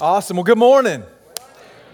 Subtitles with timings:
[0.00, 0.36] Awesome.
[0.36, 1.04] Well, good morning.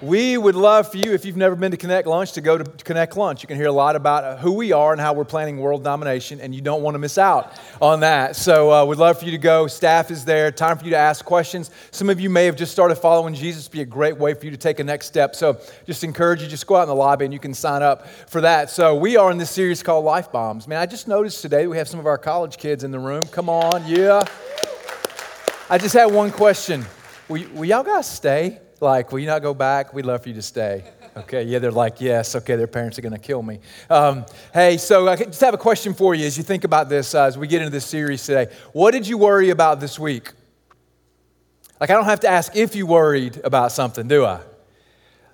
[0.01, 2.65] We would love for you, if you've never been to Connect Lunch, to go to
[2.83, 3.43] Connect Lunch.
[3.43, 6.41] You can hear a lot about who we are and how we're planning world domination,
[6.41, 8.37] and you don't want to miss out on that.
[8.37, 9.67] So, uh, we'd love for you to go.
[9.67, 10.51] Staff is there.
[10.51, 11.71] Time for you to ask questions.
[11.91, 13.65] Some of you may have just started following Jesus.
[13.65, 15.37] It'd be a great way for you to take a next step.
[15.37, 18.09] So, just encourage you, just go out in the lobby and you can sign up
[18.09, 18.71] for that.
[18.71, 20.67] So, we are in this series called Life Bombs.
[20.67, 23.25] Man, I just noticed today we have some of our college kids in the room.
[23.25, 24.23] Come on, yeah.
[25.69, 26.87] I just had one question.
[27.31, 28.59] Will, will y'all guys stay?
[28.81, 29.95] Like, will you not go back?
[29.95, 30.83] We'd love for you to stay.
[31.17, 33.61] Okay, yeah, they're like, yes, okay, their parents are going to kill me.
[33.89, 37.15] Um, hey, so I just have a question for you as you think about this,
[37.15, 38.53] uh, as we get into this series today.
[38.73, 40.33] What did you worry about this week?
[41.79, 44.41] Like, I don't have to ask if you worried about something, do I?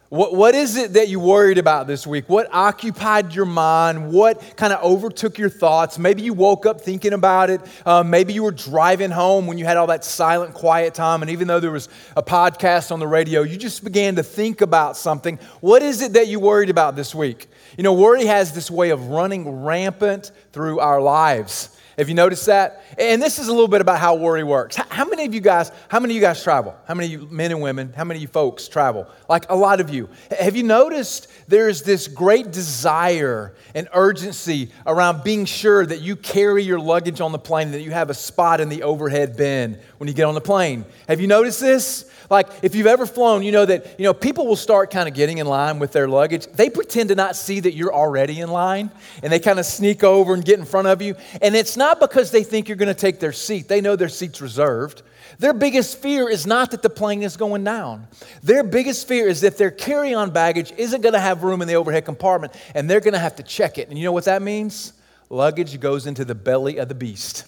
[0.08, 2.28] What, what is it that you worried about this week?
[2.28, 4.12] What occupied your mind?
[4.12, 5.98] What kind of overtook your thoughts?
[5.98, 7.60] Maybe you woke up thinking about it.
[7.84, 11.22] Um, maybe you were driving home when you had all that silent, quiet time.
[11.22, 14.60] And even though there was a podcast on the radio, you just began to think
[14.60, 15.40] about something.
[15.60, 17.48] What is it that you worried about this week?
[17.76, 21.75] You know, worry has this way of running rampant through our lives.
[21.98, 22.84] Have you noticed that?
[22.98, 24.76] And this is a little bit about how worry works.
[24.76, 26.76] How many of you guys, how many of you guys travel?
[26.86, 29.06] How many men and women, how many of you folks travel?
[29.30, 30.10] Like a lot of you.
[30.38, 36.62] Have you noticed there's this great desire and urgency around being sure that you carry
[36.62, 40.08] your luggage on the plane, that you have a spot in the overhead bin when
[40.08, 40.84] you get on the plane?
[41.08, 42.10] Have you noticed this?
[42.28, 45.14] Like, if you've ever flown, you know that, you know, people will start kind of
[45.14, 46.46] getting in line with their luggage.
[46.48, 48.90] They pretend to not see that you're already in line,
[49.22, 51.14] and they kind of sneak over and get in front of you.
[51.40, 54.08] And it's not because they think you're going to take their seat, they know their
[54.08, 55.02] seat's reserved.
[55.38, 58.06] Their biggest fear is not that the plane is going down.
[58.42, 61.68] Their biggest fear is that their carry on baggage isn't going to have room in
[61.68, 63.88] the overhead compartment, and they're going to have to check it.
[63.88, 64.92] And you know what that means?
[65.28, 67.44] Luggage goes into the belly of the beast.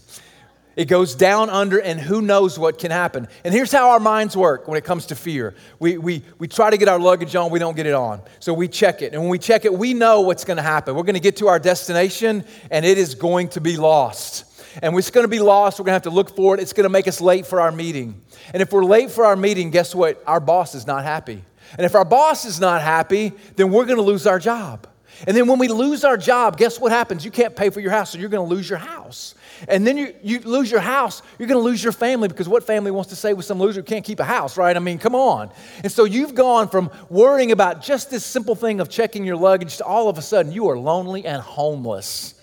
[0.78, 3.26] It goes down under, and who knows what can happen.
[3.42, 6.70] And here's how our minds work when it comes to fear we, we, we try
[6.70, 8.22] to get our luggage on, we don't get it on.
[8.38, 9.12] So we check it.
[9.12, 10.94] And when we check it, we know what's going to happen.
[10.94, 14.44] We're going to get to our destination, and it is going to be lost.
[14.80, 15.80] And it's going to be lost.
[15.80, 16.60] We're going to have to look for it.
[16.60, 18.22] It's going to make us late for our meeting.
[18.54, 20.22] And if we're late for our meeting, guess what?
[20.28, 21.42] Our boss is not happy.
[21.72, 24.86] And if our boss is not happy, then we're going to lose our job.
[25.26, 27.24] And then when we lose our job, guess what happens?
[27.24, 29.34] You can't pay for your house, so you're going to lose your house.
[29.66, 32.64] And then you, you lose your house, you're going to lose your family because what
[32.64, 34.76] family wants to say with some loser who can't keep a house, right?
[34.76, 35.50] I mean, come on.
[35.82, 39.78] And so you've gone from worrying about just this simple thing of checking your luggage
[39.78, 42.34] to all of a sudden you are lonely and homeless.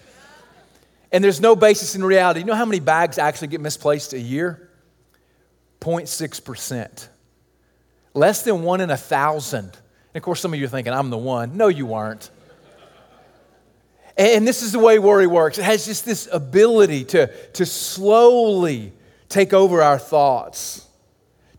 [1.12, 2.42] And there's no basis in reality.
[2.42, 4.70] You know how many bags actually get misplaced a year?
[5.80, 7.08] 0.6%.
[8.14, 9.66] Less than one in a thousand.
[9.68, 11.58] And of course, some of you are thinking, I'm the one.
[11.58, 12.30] No, you aren't.
[14.18, 18.94] And this is the way worry works it has just this ability to, to slowly
[19.28, 20.88] take over our thoughts,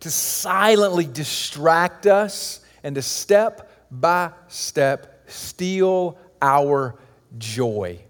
[0.01, 6.97] to silently distract us, and to step by step steal our
[7.37, 8.01] joy.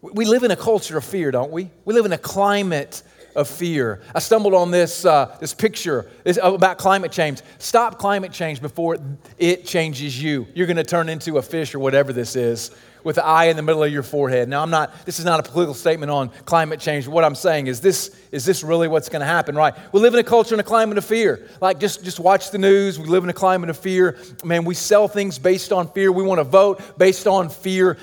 [0.00, 1.70] We live in a culture of fear, don't we?
[1.84, 3.02] We live in a climate
[3.34, 4.02] of fear.
[4.14, 6.10] I stumbled on this, uh, this picture
[6.42, 7.42] about climate change.
[7.58, 8.96] Stop climate change before
[9.36, 10.46] it changes you.
[10.54, 12.70] You're going to turn into a fish or whatever this is
[13.04, 14.48] with the eye in the middle of your forehead.
[14.48, 17.06] Now, I'm not, this is not a political statement on climate change.
[17.06, 19.74] What I'm saying is this, is this really what's going to happen, right?
[19.92, 21.48] We live in a culture in a climate of fear.
[21.60, 22.98] Like, just, just watch the news.
[22.98, 24.18] We live in a climate of fear.
[24.44, 26.10] Man, we sell things based on fear.
[26.10, 27.96] We want to vote based on fear.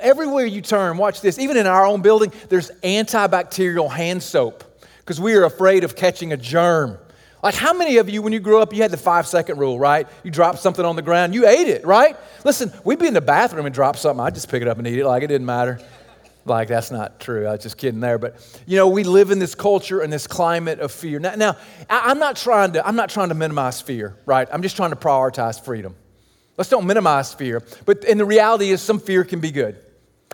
[0.00, 1.38] Everywhere you turn, watch this.
[1.38, 4.64] Even in our own building, there's antibacterial hand soap
[4.98, 6.98] because we are afraid of catching a germ.
[7.42, 9.78] Like, how many of you, when you grew up, you had the five second rule,
[9.78, 10.06] right?
[10.22, 12.16] You dropped something on the ground, you ate it, right?
[12.44, 14.86] Listen, we'd be in the bathroom and drop something, I'd just pick it up and
[14.86, 15.80] eat it like it didn't matter.
[16.44, 17.46] Like, that's not true.
[17.46, 18.18] I was just kidding there.
[18.18, 18.36] But,
[18.66, 21.20] you know, we live in this culture and this climate of fear.
[21.20, 21.56] Now, now
[21.88, 24.48] I'm, not trying to, I'm not trying to minimize fear, right?
[24.52, 25.94] I'm just trying to prioritize freedom.
[26.56, 27.62] Let's don't minimize fear.
[27.86, 29.78] But, and the reality is, some fear can be good.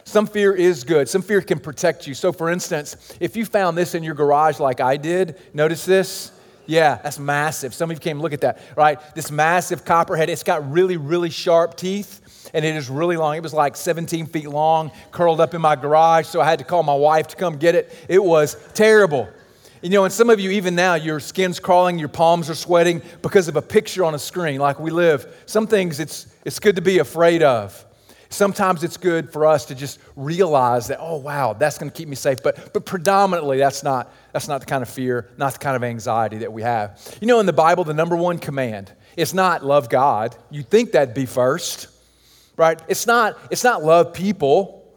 [0.05, 1.11] Some fear is good.
[1.11, 2.15] Some fear can protect you.
[2.15, 6.33] So, for instance, if you found this in your garage like I did, notice this
[6.69, 7.73] yeah, that's massive.
[7.73, 9.01] Some of you came look at that, right?
[9.15, 10.29] This massive copperhead.
[10.29, 13.37] It's got really, really sharp teeth, and it is really long.
[13.37, 16.67] It was like 17 feet long, curled up in my garage, so I had to
[16.67, 17.91] call my wife to come get it.
[18.07, 19.31] It was terrible.
[19.81, 23.01] You know, and some of you, even now, your skin's crawling, your palms are sweating
[23.23, 25.43] because of a picture on a screen, like we live.
[25.47, 27.83] Some things it's, it's good to be afraid of.
[28.31, 32.09] Sometimes it's good for us to just realize that, oh, wow, that's going to keep
[32.09, 32.43] me safe.
[32.43, 35.83] But, but predominantly, that's not, that's not the kind of fear, not the kind of
[35.83, 37.01] anxiety that we have.
[37.21, 40.37] You know, in the Bible, the number one command is not love God.
[40.51, 41.89] You'd think that'd be first,
[42.57, 42.81] right?
[42.87, 44.93] It's not, it's not love people.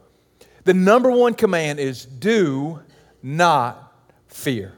[0.66, 2.82] The number one command is do
[3.24, 3.94] not
[4.28, 4.74] fear.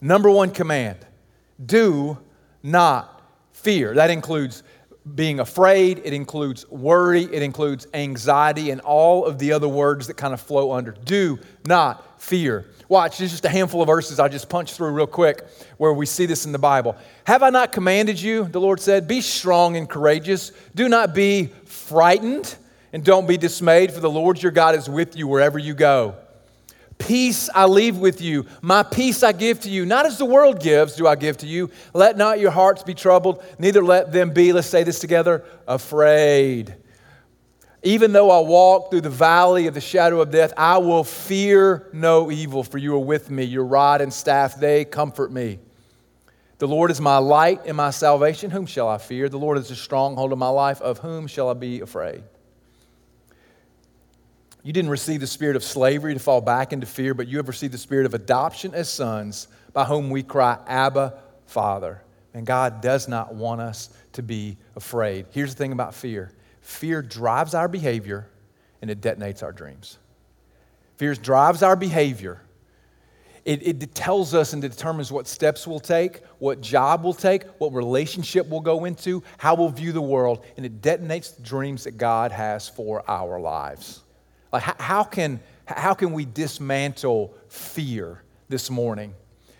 [0.00, 0.98] Number one command
[1.64, 2.18] do
[2.62, 3.94] not fear.
[3.94, 4.62] That includes
[5.14, 10.16] being afraid, it includes worry, it includes anxiety, and all of the other words that
[10.16, 10.92] kind of flow under.
[10.92, 12.66] Do not fear.
[12.88, 16.06] Watch, there's just a handful of verses I just punched through real quick where we
[16.06, 16.96] see this in the Bible.
[17.24, 20.52] Have I not commanded you, the Lord said, be strong and courageous.
[20.74, 22.56] Do not be frightened
[22.92, 26.16] and don't be dismayed, for the Lord your God is with you wherever you go.
[26.98, 28.46] Peace I leave with you.
[28.62, 29.84] My peace I give to you.
[29.84, 31.70] Not as the world gives, do I give to you.
[31.92, 36.74] Let not your hearts be troubled, neither let them be, let's say this together, afraid.
[37.82, 41.88] Even though I walk through the valley of the shadow of death, I will fear
[41.92, 43.44] no evil, for you are with me.
[43.44, 45.60] Your rod and staff, they comfort me.
[46.58, 48.50] The Lord is my light and my salvation.
[48.50, 49.28] Whom shall I fear?
[49.28, 50.80] The Lord is the stronghold of my life.
[50.80, 52.24] Of whom shall I be afraid?
[54.66, 57.46] You didn't receive the spirit of slavery to fall back into fear, but you have
[57.46, 62.02] received the spirit of adoption as sons, by whom we cry, Abba, Father.
[62.34, 65.26] And God does not want us to be afraid.
[65.30, 66.32] Here's the thing about fear
[66.62, 68.28] Fear drives our behavior
[68.82, 69.98] and it detonates our dreams.
[70.96, 72.42] Fear drives our behavior.
[73.44, 77.72] It, it tells us and determines what steps we'll take, what job we'll take, what
[77.72, 81.98] relationship we'll go into, how we'll view the world, and it detonates the dreams that
[81.98, 84.02] God has for our lives.
[84.52, 89.14] Like, how, can, how can we dismantle fear this morning?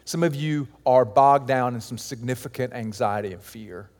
[0.04, 3.90] Some of you are bogged down in some significant anxiety and fear.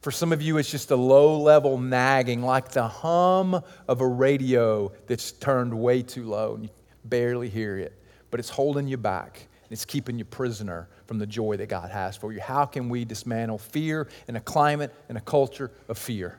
[0.00, 4.06] For some of you, it's just a low level nagging, like the hum of a
[4.06, 6.70] radio that's turned way too low and you
[7.04, 8.00] barely hear it,
[8.30, 9.48] but it's holding you back.
[9.64, 12.40] and It's keeping you prisoner from the joy that God has for you.
[12.40, 16.38] How can we dismantle fear in a climate and a culture of fear?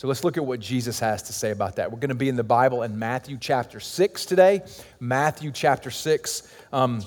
[0.00, 1.92] So let's look at what Jesus has to say about that.
[1.92, 4.62] We're going to be in the Bible in Matthew chapter 6 today.
[4.98, 6.54] Matthew chapter 6.
[6.72, 7.04] Um,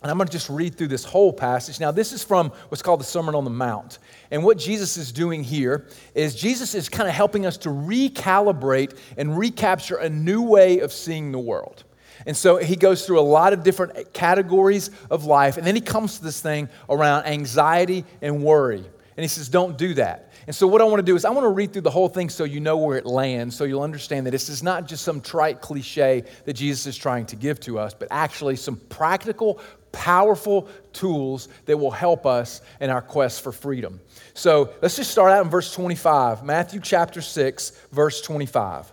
[0.00, 1.78] and I'm going to just read through this whole passage.
[1.78, 3.98] Now, this is from what's called the Sermon on the Mount.
[4.30, 8.96] And what Jesus is doing here is Jesus is kind of helping us to recalibrate
[9.18, 11.84] and recapture a new way of seeing the world.
[12.24, 15.58] And so he goes through a lot of different categories of life.
[15.58, 18.86] And then he comes to this thing around anxiety and worry.
[19.16, 20.30] And he says, Don't do that.
[20.46, 22.08] And so, what I want to do is, I want to read through the whole
[22.08, 25.04] thing so you know where it lands, so you'll understand that this is not just
[25.04, 29.60] some trite cliche that Jesus is trying to give to us, but actually some practical,
[29.92, 34.00] powerful tools that will help us in our quest for freedom.
[34.34, 38.92] So, let's just start out in verse 25, Matthew chapter 6, verse 25.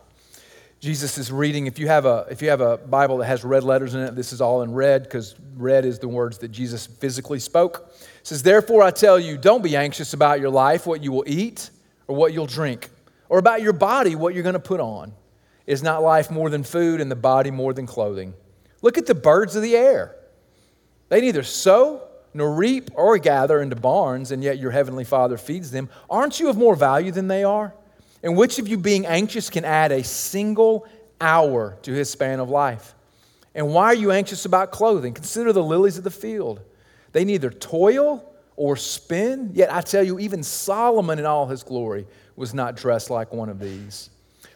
[0.82, 1.68] Jesus is reading.
[1.68, 4.16] If you have a if you have a Bible that has red letters in it,
[4.16, 7.94] this is all in red because red is the words that Jesus physically spoke.
[8.20, 11.24] It says, "Therefore I tell you, don't be anxious about your life, what you will
[11.26, 11.70] eat
[12.08, 12.90] or what you'll drink,
[13.30, 15.14] or about your body, what you're going to put on.
[15.68, 18.34] Is not life more than food and the body more than clothing?
[18.82, 20.16] Look at the birds of the air.
[21.10, 22.02] They neither sow
[22.34, 25.90] nor reap or gather into barns, and yet your heavenly Father feeds them.
[26.10, 27.74] Aren't you of more value than they are?"
[28.24, 30.86] And which of you, being anxious, can add a single
[31.22, 32.96] hour to his span of life?
[33.56, 35.14] And why are you anxious about clothing?
[35.14, 36.62] Consider the lilies of the field.
[37.12, 38.26] They neither toil
[38.56, 43.10] or spin, yet I tell you, even Solomon in all his glory was not dressed
[43.10, 44.10] like one of these.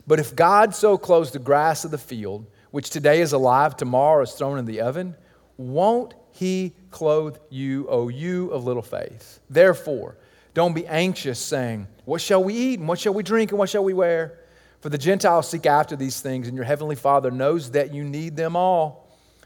[0.06, 4.24] But if God so clothes the grass of the field, which today is alive, tomorrow
[4.24, 5.16] is thrown in the oven,
[5.58, 9.40] won't he clothe you, O you of little faith?
[9.50, 10.18] Therefore,
[10.54, 12.80] don't be anxious, saying, What shall we eat?
[12.80, 13.52] And what shall we drink?
[13.52, 14.40] And what shall we wear?
[14.82, 18.36] For the Gentiles seek after these things, and your heavenly Father knows that you need
[18.36, 19.03] them all.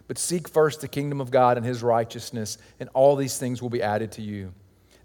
[0.08, 3.70] But seek first the kingdom of God and his righteousness, and all these things will
[3.70, 4.54] be added to you.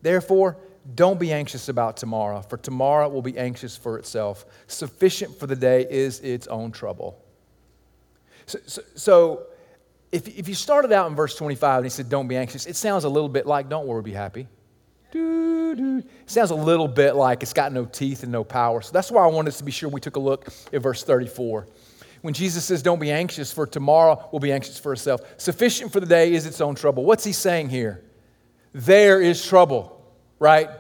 [0.01, 0.57] Therefore,
[0.95, 4.45] don't be anxious about tomorrow, for tomorrow will be anxious for itself.
[4.67, 7.23] Sufficient for the day is its own trouble.
[8.47, 9.47] So, so, so
[10.11, 12.77] if, if you started out in verse 25 and he said, Don't be anxious, it
[12.77, 14.49] sounds a little bit like, Don't worry, be happy.
[15.15, 18.83] It sounds a little bit like it's got no teeth and no power.
[18.83, 21.03] So that's why I wanted us to be sure we took a look at verse
[21.03, 21.67] 34.
[22.23, 25.21] When Jesus says, Don't be anxious, for tomorrow will be anxious for itself.
[25.37, 27.05] Sufficient for the day is its own trouble.
[27.05, 28.03] What's he saying here?
[28.73, 30.03] There is trouble,
[30.39, 30.71] right?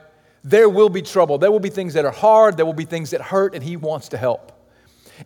[0.45, 1.39] There will be trouble.
[1.39, 3.77] There will be things that are hard, there will be things that hurt, and he
[3.77, 4.53] wants to help.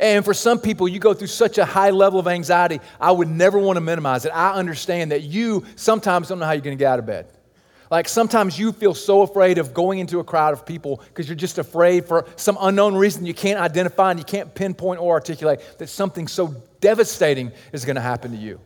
[0.00, 3.28] And for some people, you go through such a high level of anxiety, I would
[3.28, 4.30] never want to minimize it.
[4.30, 7.28] I understand that you sometimes don't know how you're going to get out of bed.
[7.90, 11.36] Like sometimes you feel so afraid of going into a crowd of people because you're
[11.36, 15.60] just afraid for some unknown reason you can't identify and you can't pinpoint or articulate
[15.78, 18.60] that something so devastating is going to happen to you.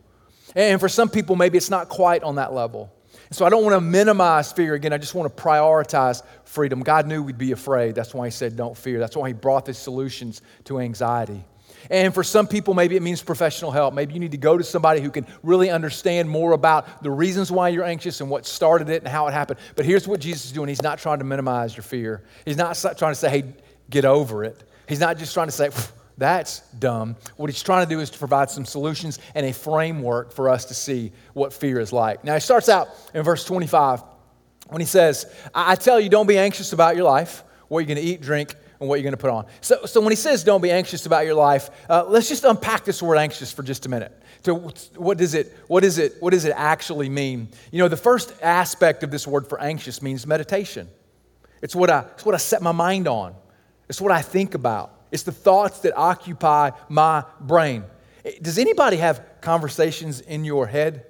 [0.55, 2.91] And for some people, maybe it's not quite on that level.
[3.31, 4.91] So I don't want to minimize fear again.
[4.91, 6.81] I just want to prioritize freedom.
[6.81, 7.95] God knew we'd be afraid.
[7.95, 8.99] That's why He said, don't fear.
[8.99, 11.45] That's why He brought the solutions to anxiety.
[11.89, 13.93] And for some people, maybe it means professional help.
[13.93, 17.51] Maybe you need to go to somebody who can really understand more about the reasons
[17.51, 19.59] why you're anxious and what started it and how it happened.
[19.75, 22.75] But here's what Jesus is doing He's not trying to minimize your fear, He's not
[22.97, 23.53] trying to say, hey,
[23.89, 24.63] get over it.
[24.87, 25.69] He's not just trying to say,
[26.17, 27.15] that's dumb.
[27.37, 30.65] What he's trying to do is to provide some solutions and a framework for us
[30.65, 32.23] to see what fear is like.
[32.23, 34.03] Now, he starts out in verse 25
[34.69, 38.05] when he says, I tell you, don't be anxious about your life, what you're going
[38.05, 39.45] to eat, drink, and what you're going to put on.
[39.61, 42.83] So, so when he says don't be anxious about your life, uh, let's just unpack
[42.83, 44.11] this word anxious for just a minute.
[44.43, 44.55] So
[44.95, 47.49] what does it what is it what does it actually mean?
[47.71, 50.89] You know, the first aspect of this word for anxious means meditation.
[51.61, 53.35] It's what I it's what I set my mind on.
[53.87, 54.99] It's what I think about.
[55.11, 57.83] It's the thoughts that occupy my brain.
[58.41, 61.05] Does anybody have conversations in your head?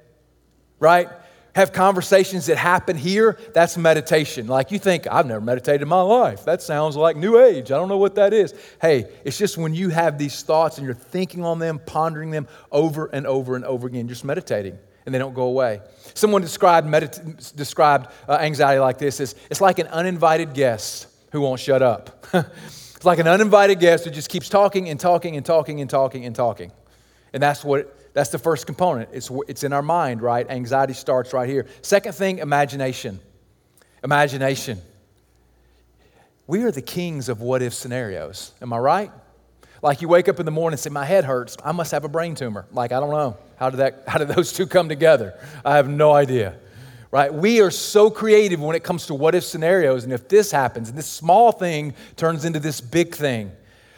[0.80, 1.08] Right?
[1.54, 4.48] Have conversations that happen here, that's meditation.
[4.48, 6.46] Like you think, I've never meditated in my life.
[6.46, 7.72] That sounds like New Age.
[7.72, 8.54] I don't know what that is.
[8.82, 12.48] Hey, it's just when you have these thoughts and you're thinking on them, pondering them
[12.72, 15.82] over and over and over again, just meditating, and they don't go away.
[16.14, 21.42] Someone described, medit- described uh, anxiety like this as it's like an uninvited guest who
[21.42, 22.26] won't shut up.
[22.34, 26.26] it's like an uninvited guest who just keeps talking and talking and talking and talking
[26.26, 26.72] and talking.
[27.34, 29.10] And that's what that's the first component.
[29.14, 30.50] It's, it's in our mind, right?
[30.50, 31.68] Anxiety starts right here.
[31.82, 33.20] Second thing, imagination.
[34.04, 34.82] Imagination.
[36.48, 38.54] We are the kings of what if scenarios.
[38.62, 39.12] Am I right?
[39.82, 41.56] Like you wake up in the morning and say, My head hurts.
[41.64, 42.66] I must have a brain tumor.
[42.72, 43.38] Like, I don't know.
[43.56, 45.40] How did, that, how did those two come together?
[45.64, 46.58] I have no idea.
[47.10, 47.34] Right?
[47.34, 50.04] We are so creative when it comes to what if scenarios.
[50.04, 53.52] And if this happens, and this small thing turns into this big thing.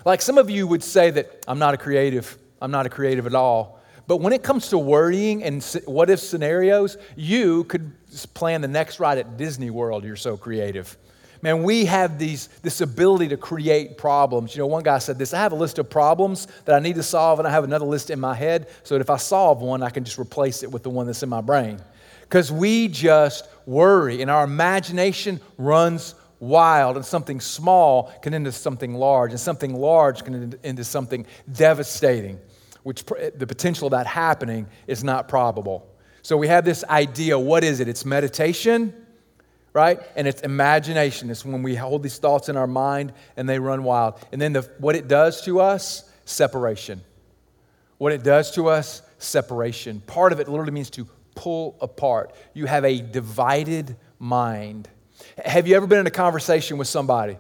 [0.06, 2.38] Like some of you would say that I'm not a creative.
[2.62, 3.82] I'm not a creative at all.
[4.06, 7.92] But when it comes to worrying and what if scenarios, you could
[8.34, 10.04] plan the next ride at Disney World.
[10.04, 10.98] You're so creative.
[11.42, 14.56] Man, we have these, this ability to create problems.
[14.56, 16.96] You know, one guy said this I have a list of problems that I need
[16.96, 19.62] to solve, and I have another list in my head so that if I solve
[19.62, 21.80] one, I can just replace it with the one that's in my brain.
[22.22, 28.58] Because we just worry, and our imagination runs wild, and something small can end into
[28.58, 32.40] something large, and something large can end into something devastating
[32.84, 35.88] which the potential of that happening is not probable.
[36.22, 37.88] So we have this idea what is it?
[37.88, 38.94] It's meditation,
[39.74, 40.00] right?
[40.16, 41.30] And it's imagination.
[41.30, 44.16] It's when we hold these thoughts in our mind and they run wild.
[44.32, 47.02] And then the, what it does to us, separation.
[47.98, 50.02] What it does to us, separation.
[50.02, 52.36] Part of it literally means to pull apart.
[52.54, 54.90] You have a divided mind.
[55.44, 57.38] Have you ever been in a conversation with somebody?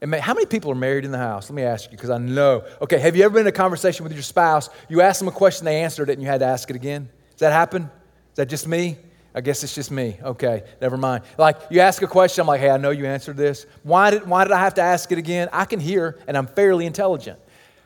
[0.00, 1.48] And how many people are married in the house?
[1.48, 2.64] Let me ask you, because I know.
[2.82, 4.68] Okay, have you ever been in a conversation with your spouse?
[4.88, 7.08] You asked them a question, they answered it, and you had to ask it again?
[7.30, 7.84] Does that happen?
[7.84, 8.98] Is that just me?
[9.34, 10.18] I guess it's just me.
[10.22, 11.24] Okay, never mind.
[11.36, 13.66] Like you ask a question, I'm like, hey, I know you answered this.
[13.82, 15.48] Why did, why did I have to ask it again?
[15.52, 17.38] I can hear, and I'm fairly intelligent.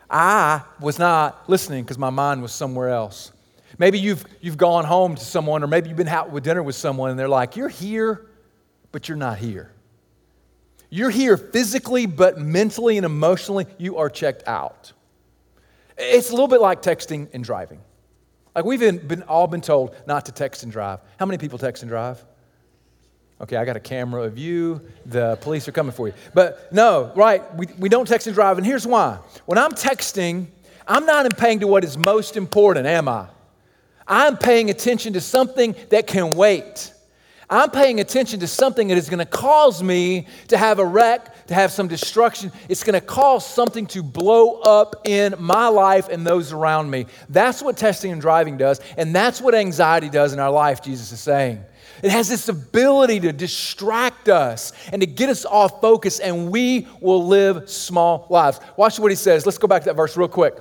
[0.09, 3.33] I was not listening because my mind was somewhere else.
[3.79, 6.76] Maybe you've, you've gone home to someone, or maybe you've been out with dinner with
[6.76, 8.26] someone, and they're like, you're here,
[8.93, 9.73] but you're not here.
[10.90, 14.92] You're here physically, but mentally and emotionally, you are checked out.
[15.97, 17.80] It's a little bit like texting and driving.
[18.54, 21.00] Like we've been, been, all been told not to text and drive.
[21.18, 22.25] How many people text and drive?
[23.40, 24.82] Okay, I got a camera of you.
[25.06, 26.14] The police are coming for you.
[26.35, 28.59] But no, right, we, we don't text and drive.
[28.59, 29.18] And here's why.
[29.47, 30.47] When I'm texting,
[30.87, 33.28] I'm not paying to what is most important, am I?
[34.06, 36.92] I'm paying attention to something that can wait.
[37.50, 41.49] I'm paying attention to something that is going to cause me to have a wreck,
[41.49, 42.52] to have some destruction.
[42.69, 47.07] It's going to cause something to blow up in my life and those around me.
[47.28, 51.11] That's what testing and driving does, and that's what anxiety does in our life, Jesus
[51.11, 51.64] is saying.
[52.04, 56.87] It has this ability to distract us and to get us off focus, and we
[57.00, 58.61] will live small lives.
[58.76, 59.45] Watch what he says.
[59.45, 60.54] Let's go back to that verse real quick.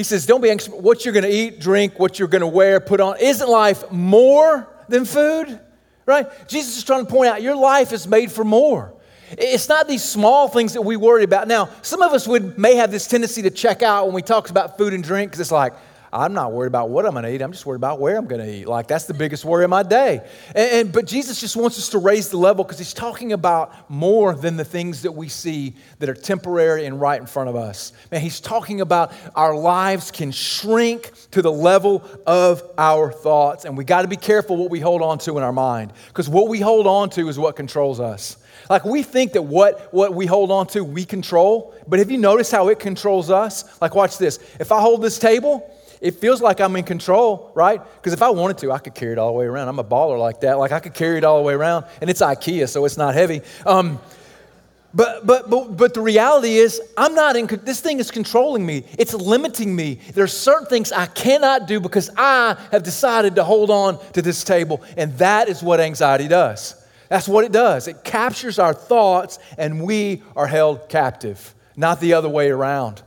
[0.00, 2.46] He says, Don't be anxious what you're going to eat, drink, what you're going to
[2.46, 3.18] wear, put on.
[3.20, 5.60] Isn't life more than food?
[6.06, 6.26] Right?
[6.48, 8.94] Jesus is trying to point out your life is made for more.
[9.32, 11.48] It's not these small things that we worry about.
[11.48, 14.48] Now, some of us would may have this tendency to check out when we talk
[14.48, 15.74] about food and drink because it's like,
[16.12, 17.40] I'm not worried about what I'm going to eat.
[17.40, 18.66] I'm just worried about where I'm going to eat.
[18.66, 20.20] Like that's the biggest worry of my day.
[20.48, 23.90] And, and but Jesus just wants us to raise the level because he's talking about
[23.90, 27.56] more than the things that we see that are temporary and right in front of
[27.56, 27.92] us.
[28.10, 33.76] Man, he's talking about our lives can shrink to the level of our thoughts, and
[33.76, 36.48] we got to be careful what we hold on to in our mind because what
[36.48, 38.36] we hold on to is what controls us.
[38.68, 42.18] Like we think that what, what we hold on to, we control, but have you
[42.18, 43.80] noticed how it controls us?
[43.80, 44.38] Like, watch this.
[44.60, 45.68] If I hold this table,
[46.00, 47.80] it feels like I'm in control, right?
[47.96, 49.68] Because if I wanted to, I could carry it all the way around.
[49.68, 50.58] I'm a baller like that.
[50.58, 53.14] Like I could carry it all the way around, and it's IKEA, so it's not
[53.14, 53.42] heavy.
[53.66, 53.98] Um,
[54.92, 58.82] But, but, but, but the reality is, I'm not in, this thing is controlling me.
[58.98, 60.00] It's limiting me.
[60.14, 64.42] There's certain things I cannot do because I have decided to hold on to this
[64.42, 64.82] table.
[64.96, 66.74] And that is what anxiety does.
[67.08, 67.86] That's what it does.
[67.86, 73.00] It captures our thoughts and we are held captive, not the other way around.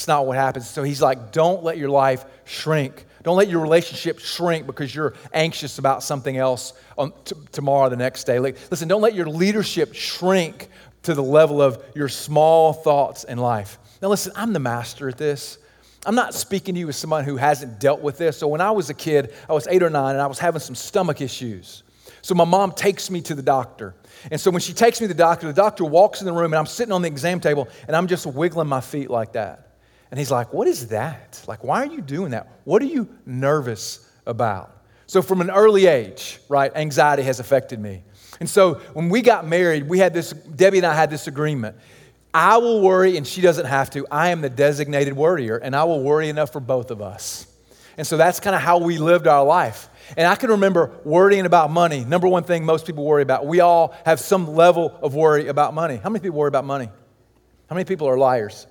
[0.00, 0.66] It's not what happens.
[0.66, 3.04] So he's like, don't let your life shrink.
[3.22, 7.98] Don't let your relationship shrink because you're anxious about something else on t- tomorrow, the
[7.98, 8.38] next day.
[8.38, 10.70] Like, listen, don't let your leadership shrink
[11.02, 13.78] to the level of your small thoughts in life.
[14.00, 15.58] Now, listen, I'm the master at this.
[16.06, 18.38] I'm not speaking to you as someone who hasn't dealt with this.
[18.38, 20.60] So, when I was a kid, I was eight or nine, and I was having
[20.60, 21.82] some stomach issues.
[22.22, 23.94] So, my mom takes me to the doctor.
[24.30, 26.54] And so, when she takes me to the doctor, the doctor walks in the room,
[26.54, 29.66] and I'm sitting on the exam table, and I'm just wiggling my feet like that.
[30.10, 31.42] And he's like, What is that?
[31.46, 32.60] Like, why are you doing that?
[32.64, 34.76] What are you nervous about?
[35.06, 38.02] So, from an early age, right, anxiety has affected me.
[38.38, 41.76] And so, when we got married, we had this, Debbie and I had this agreement.
[42.32, 44.06] I will worry, and she doesn't have to.
[44.10, 47.46] I am the designated worrier, and I will worry enough for both of us.
[47.96, 49.88] And so that's kind of how we lived our life.
[50.16, 52.04] And I can remember worrying about money.
[52.04, 53.46] Number one thing most people worry about.
[53.46, 55.96] We all have some level of worry about money.
[55.96, 56.88] How many people worry about money?
[57.68, 58.66] How many people are liars?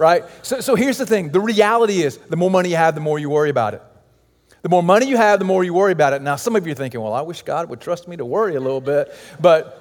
[0.00, 0.24] Right?
[0.40, 3.18] So, so here's the thing the reality is the more money you have, the more
[3.18, 3.82] you worry about it.
[4.62, 6.22] The more money you have, the more you worry about it.
[6.22, 8.56] Now, some of you are thinking, well, I wish God would trust me to worry
[8.56, 9.14] a little bit.
[9.40, 9.76] But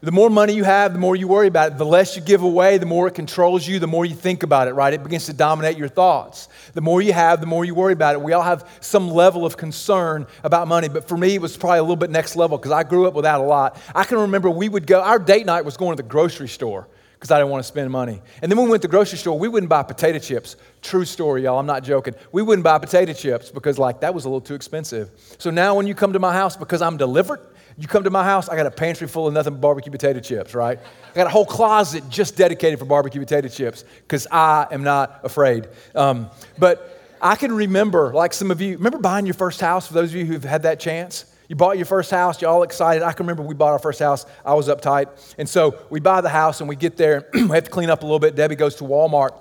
[0.00, 1.78] the more money you have, the more you worry about it.
[1.78, 4.68] The less you give away, the more it controls you, the more you think about
[4.68, 4.92] it, right?
[4.92, 6.48] It begins to dominate your thoughts.
[6.74, 8.20] The more you have, the more you worry about it.
[8.20, 11.78] We all have some level of concern about money, but for me, it was probably
[11.78, 13.76] a little bit next level because I grew up without a lot.
[13.94, 16.88] I can remember we would go, our date night was going to the grocery store
[17.22, 18.20] because I didn't want to spend money.
[18.42, 20.56] And then when we went to the grocery store, we wouldn't buy potato chips.
[20.80, 21.56] True story, y'all.
[21.60, 22.16] I'm not joking.
[22.32, 25.08] We wouldn't buy potato chips because, like, that was a little too expensive.
[25.38, 27.38] So now when you come to my house, because I'm delivered,
[27.78, 30.18] you come to my house, I got a pantry full of nothing but barbecue potato
[30.18, 30.80] chips, right?
[30.80, 35.20] I got a whole closet just dedicated for barbecue potato chips because I am not
[35.22, 35.68] afraid.
[35.94, 39.94] Um, but I can remember, like some of you, remember buying your first house for
[39.94, 41.24] those of you who've had that chance?
[41.52, 43.02] You bought your first house, you're all excited.
[43.02, 44.24] I can remember we bought our first house.
[44.42, 45.34] I was uptight.
[45.36, 47.28] And so we buy the house and we get there.
[47.34, 48.34] we have to clean up a little bit.
[48.34, 49.38] Debbie goes to Walmart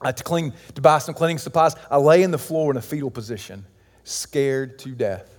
[0.00, 1.76] uh, to, clean, to buy some cleaning supplies.
[1.92, 3.64] I lay in the floor in a fetal position,
[4.02, 5.32] scared to death,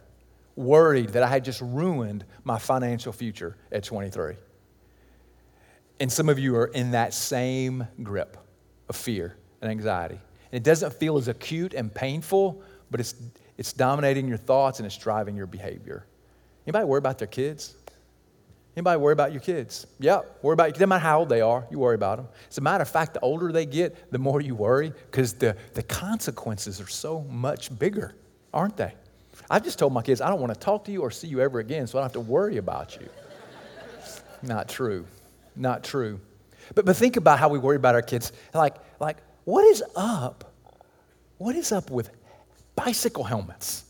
[0.55, 4.35] worried that I had just ruined my financial future at 23.
[5.99, 8.37] And some of you are in that same grip
[8.87, 10.21] of fear and anxiety.
[10.53, 13.15] And it doesn't feel as acute and painful, but it's
[13.57, 16.05] it's dominating your thoughts and it's driving your behavior.
[16.65, 17.75] Anybody worry about their kids?
[18.75, 19.87] Anybody worry about your kids?
[19.99, 20.73] Yeah, worry about you.
[20.73, 22.27] Doesn't matter how old they are, you worry about them.
[22.49, 25.55] As a matter of fact, the older they get, the more you worry because the,
[25.73, 28.15] the consequences are so much bigger,
[28.53, 28.93] aren't they?
[29.49, 31.39] I've just told my kids, I don't want to talk to you or see you
[31.39, 33.07] ever again, so I don't have to worry about you.
[34.41, 35.05] Not true.
[35.55, 36.19] Not true.
[36.73, 38.33] But, but think about how we worry about our kids.
[38.53, 40.53] Like, like, what is up?
[41.37, 42.09] What is up with
[42.75, 43.85] bicycle helmets.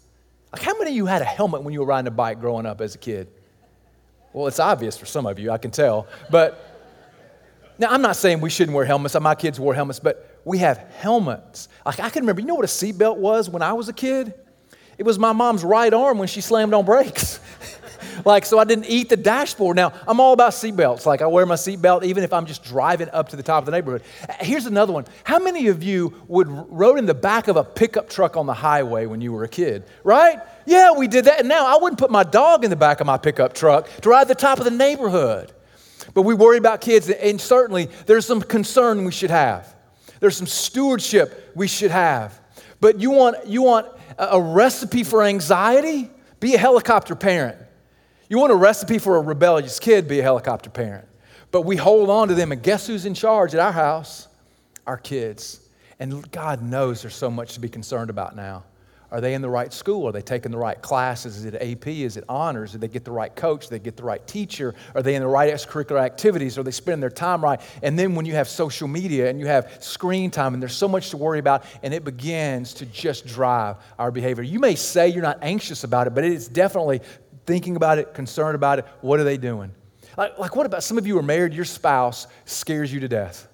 [0.52, 2.66] Like, how many of you had a helmet when you were riding a bike growing
[2.66, 3.28] up as a kid?
[4.32, 6.08] Well, it's obvious for some of you, I can tell.
[6.30, 6.76] But
[7.78, 9.20] now, I'm not saying we shouldn't wear helmets.
[9.20, 11.68] My kids wore helmets, but we have helmets.
[11.86, 14.34] Like, I can remember, you know what a seatbelt was when I was a kid?
[14.98, 17.40] It was my mom's right arm when she slammed on brakes.
[18.24, 19.76] like, so I didn't eat the dashboard.
[19.76, 21.06] Now, I'm all about seatbelts.
[21.06, 23.66] Like, I wear my seatbelt even if I'm just driving up to the top of
[23.66, 24.04] the neighborhood.
[24.40, 25.06] Here's another one.
[25.24, 28.54] How many of you would rode in the back of a pickup truck on the
[28.54, 29.84] highway when you were a kid?
[30.04, 30.40] Right?
[30.66, 31.40] Yeah, we did that.
[31.40, 34.10] And now I wouldn't put my dog in the back of my pickup truck to
[34.10, 35.52] ride the top of the neighborhood.
[36.14, 39.76] But we worry about kids, and certainly there's some concern we should have.
[40.20, 42.40] There's some stewardship we should have.
[42.80, 46.10] But you want, you want a recipe for anxiety?
[46.40, 47.58] Be a helicopter parent.
[48.28, 51.08] You want a recipe for a rebellious kid, be a helicopter parent.
[51.52, 54.28] But we hold on to them, and guess who's in charge at our house?
[54.88, 55.62] Our kids.
[56.00, 58.64] And God knows there's so much to be concerned about now.
[59.12, 60.08] Are they in the right school?
[60.08, 61.38] Are they taking the right classes?
[61.38, 61.88] Is it AP?
[61.88, 62.72] Is it honors?
[62.74, 63.62] Did they get the right coach?
[63.62, 64.74] Did they get the right teacher?
[64.94, 66.58] Are they in the right extracurricular activities?
[66.58, 67.62] Are they spending their time right?
[67.84, 70.88] And then when you have social media and you have screen time and there's so
[70.88, 74.44] much to worry about, and it begins to just drive our behavior.
[74.44, 77.00] You may say you're not anxious about it, but it is definitely
[77.46, 78.86] thinking about it, concerned about it.
[79.02, 79.72] What are they doing?
[80.18, 83.48] Like, like what about some of you are married, your spouse scares you to death?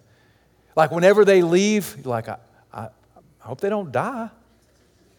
[0.76, 2.38] Like whenever they leave, like, I,
[2.74, 2.90] I, I
[3.40, 4.30] hope they don't die.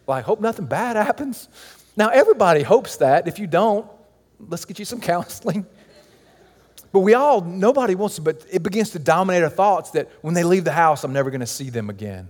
[0.06, 1.48] Like, hope nothing bad happens.
[1.96, 3.28] Now, everybody hopes that.
[3.28, 3.86] If you don't,
[4.48, 5.66] let's get you some counseling.
[6.92, 10.34] But we all, nobody wants to, but it begins to dominate our thoughts that when
[10.34, 12.28] they leave the house, I'm never going to see them again.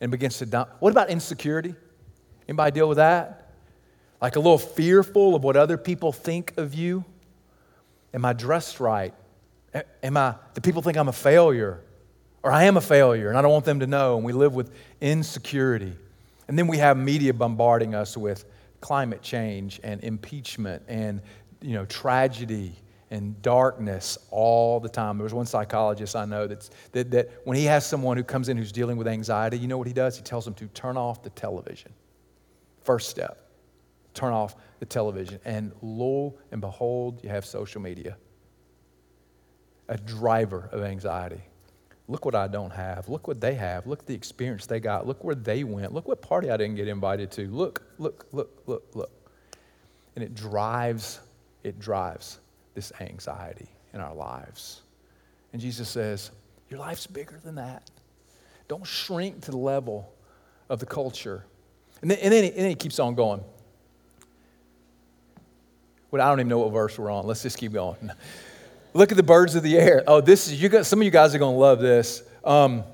[0.00, 1.74] And begins to, dom- what about insecurity?
[2.48, 3.47] Anybody deal with that?
[4.20, 7.04] Like a little fearful of what other people think of you?
[8.12, 9.14] Am I dressed right?
[10.02, 11.80] Am I, do people think I'm a failure?
[12.42, 14.16] Or I am a failure and I don't want them to know.
[14.16, 15.94] And we live with insecurity.
[16.48, 18.44] And then we have media bombarding us with
[18.80, 21.20] climate change and impeachment and
[21.60, 22.74] you know, tragedy
[23.10, 25.18] and darkness all the time.
[25.18, 28.48] There was one psychologist I know that's, that, that when he has someone who comes
[28.48, 30.16] in who's dealing with anxiety, you know what he does?
[30.16, 31.92] He tells them to turn off the television.
[32.82, 33.47] First step
[34.18, 35.38] turn off the television.
[35.44, 38.16] And lo and behold, you have social media
[39.88, 41.40] a driver of anxiety.
[42.08, 43.08] Look what I don't have.
[43.08, 43.86] Look what they have.
[43.86, 45.06] Look the experience they got.
[45.06, 45.92] Look where they went.
[45.92, 47.48] Look what party I didn't get invited to.
[47.48, 49.10] Look, look, look, look, look.
[50.14, 51.20] And it drives,
[51.64, 52.40] it drives
[52.74, 54.82] this anxiety in our lives.
[55.52, 56.30] And Jesus says,
[56.70, 57.90] Your life's bigger than that.
[58.68, 60.12] Don't shrink to the level
[60.68, 61.44] of the culture.
[62.02, 63.42] And then, and then, he, and then he keeps on going.
[66.10, 67.26] Well, I don't even know what verse we're on.
[67.26, 68.10] Let's just keep going.
[68.94, 70.02] Look at the birds of the air.
[70.06, 72.22] Oh, this is you got some of you guys are going to love this.
[72.44, 72.84] Um,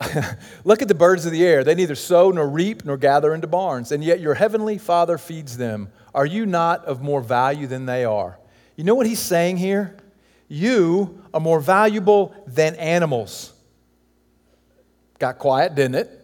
[0.64, 1.64] look at the birds of the air.
[1.64, 5.56] They neither sow nor reap nor gather into barns, and yet your heavenly Father feeds
[5.56, 5.92] them.
[6.14, 8.38] Are you not of more value than they are?
[8.76, 9.96] You know what he's saying here?
[10.48, 13.52] You are more valuable than animals.
[15.18, 16.18] Got quiet, didn't it?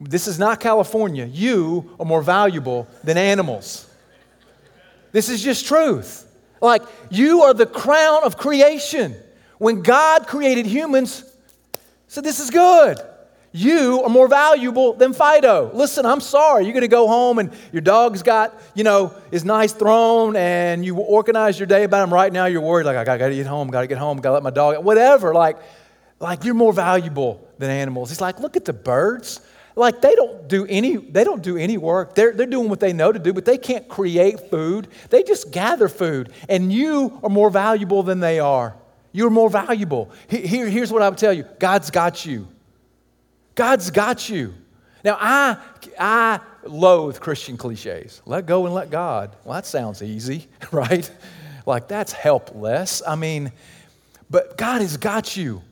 [0.00, 1.24] This is not California.
[1.24, 3.88] You are more valuable than animals.
[5.14, 6.28] This is just truth.
[6.60, 9.14] Like, you are the crown of creation.
[9.58, 11.22] When God created humans,
[12.08, 12.98] so this is good.
[13.52, 15.70] You are more valuable than Fido.
[15.72, 16.64] Listen, I'm sorry.
[16.64, 20.84] You're going to go home and your dog's got, you know, his nice throne and
[20.84, 22.12] you organize your day about him.
[22.12, 24.30] Right now, you're worried, like, I got to get home, got to get home, got
[24.30, 25.32] to let my dog, whatever.
[25.32, 25.58] Like,
[26.18, 28.08] like, you're more valuable than animals.
[28.08, 29.40] He's like, look at the birds.
[29.76, 32.14] Like they don't do any, they don't do any work.
[32.14, 34.88] They're, they're doing what they know to do, but they can't create food.
[35.10, 36.32] They just gather food.
[36.48, 38.76] And you are more valuable than they are.
[39.12, 40.10] You're more valuable.
[40.28, 42.48] Here, here's what I would tell you God's got you.
[43.54, 44.54] God's got you.
[45.04, 45.56] Now, I,
[45.98, 48.22] I loathe Christian cliches.
[48.26, 49.36] Let go and let God.
[49.44, 51.08] Well, that sounds easy, right?
[51.66, 53.02] Like that's helpless.
[53.06, 53.52] I mean,
[54.30, 55.62] but God has got you.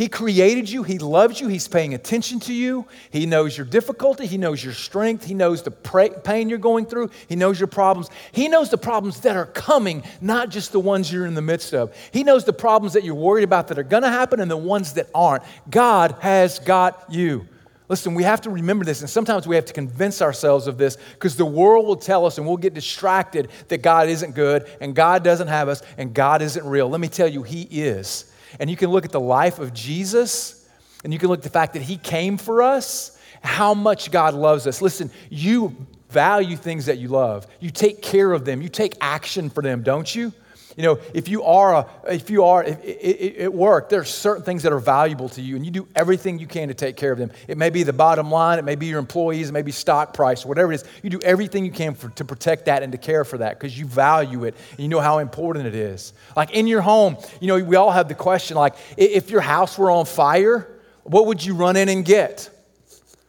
[0.00, 0.82] He created you.
[0.82, 1.48] He loves you.
[1.48, 2.86] He's paying attention to you.
[3.10, 4.24] He knows your difficulty.
[4.24, 5.26] He knows your strength.
[5.26, 7.10] He knows the pain you're going through.
[7.28, 8.08] He knows your problems.
[8.32, 11.74] He knows the problems that are coming, not just the ones you're in the midst
[11.74, 11.94] of.
[12.12, 14.56] He knows the problems that you're worried about that are going to happen and the
[14.56, 15.42] ones that aren't.
[15.68, 17.46] God has got you.
[17.90, 20.96] Listen, we have to remember this, and sometimes we have to convince ourselves of this
[21.12, 24.94] because the world will tell us and we'll get distracted that God isn't good and
[24.94, 26.88] God doesn't have us and God isn't real.
[26.88, 28.29] Let me tell you, He is.
[28.58, 30.68] And you can look at the life of Jesus,
[31.04, 34.34] and you can look at the fact that he came for us, how much God
[34.34, 34.82] loves us.
[34.82, 37.46] Listen, you value things that you love.
[37.60, 38.60] You take care of them.
[38.60, 40.32] You take action for them, don't you?
[40.80, 44.42] You know, if you are, a, if you are if at work, there are certain
[44.44, 47.12] things that are valuable to you, and you do everything you can to take care
[47.12, 47.30] of them.
[47.48, 50.14] It may be the bottom line, it may be your employees, it may be stock
[50.14, 50.84] price, whatever it is.
[51.02, 53.78] You do everything you can for, to protect that and to care for that because
[53.78, 56.14] you value it and you know how important it is.
[56.34, 59.76] Like in your home, you know, we all have the question like, if your house
[59.76, 60.66] were on fire,
[61.02, 62.48] what would you run in and get?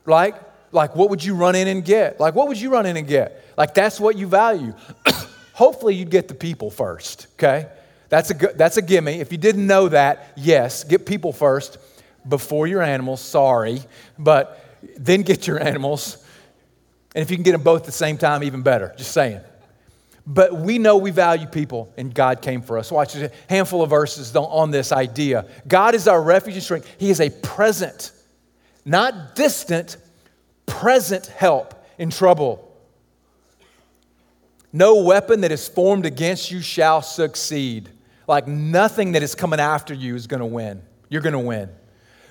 [0.06, 0.36] Like,
[0.72, 2.18] like what would you run in and get?
[2.18, 3.44] Like, what would you run in and get?
[3.58, 4.74] Like, that's what you value.
[5.54, 7.68] hopefully you'd get the people first, okay?
[8.10, 9.20] That's a, that's a gimme.
[9.20, 11.78] If you didn't know that, yes, get people first
[12.28, 13.82] before your animals, sorry,
[14.20, 14.64] but
[14.98, 16.18] then get your animals.
[17.16, 19.42] And if you can get them both at the same time, even better, just saying.
[20.26, 22.92] But we know we value people, and God came for us.
[22.92, 25.46] Watch a handful of verses on this idea.
[25.68, 26.88] God is our refuge and strength.
[27.00, 28.12] He is a present,
[28.86, 29.98] not distant,
[30.66, 32.71] present help in trouble.
[34.74, 37.90] No weapon that is formed against you shall succeed.
[38.28, 40.82] Like nothing that is coming after you is going to win.
[41.10, 41.70] You're going to win.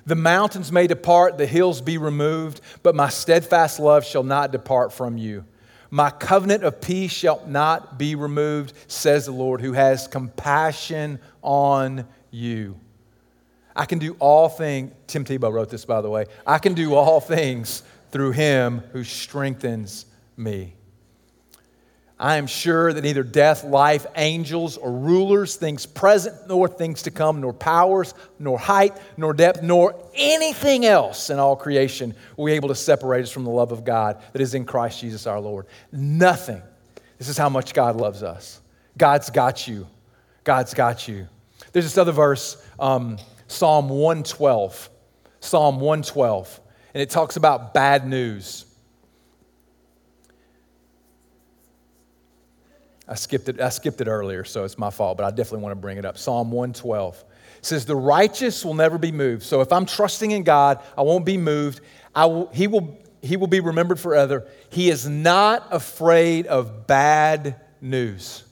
[0.07, 4.93] The mountains may depart, the hills be removed, but my steadfast love shall not depart
[4.93, 5.45] from you.
[5.91, 12.07] My covenant of peace shall not be removed, says the Lord, who has compassion on
[12.31, 12.79] you.
[13.75, 16.27] I can do all things, Tim Tebow wrote this, by the way.
[16.47, 20.75] I can do all things through him who strengthens me.
[22.21, 27.11] I am sure that neither death, life, angels, or rulers, things present nor things to
[27.11, 32.53] come, nor powers, nor height, nor depth, nor anything else in all creation will be
[32.53, 35.41] able to separate us from the love of God that is in Christ Jesus our
[35.41, 35.65] Lord.
[35.93, 36.61] Nothing.
[37.17, 38.61] This is how much God loves us.
[38.99, 39.87] God's got you.
[40.45, 41.27] God's got you.
[41.73, 44.91] There's this other verse, um, Psalm 112.
[45.41, 46.61] Psalm 112.
[46.93, 48.67] And it talks about bad news.
[53.11, 53.61] I skipped it.
[53.61, 56.05] I skipped it earlier, so it's my fault, but I definitely want to bring it
[56.05, 56.17] up.
[56.17, 57.25] Psalm 112
[57.61, 61.25] says, "The righteous will never be moved." So if I'm trusting in God, I won't
[61.25, 61.81] be moved.
[62.15, 64.47] I will, he will he will be remembered forever.
[64.71, 68.45] He is not afraid of bad news.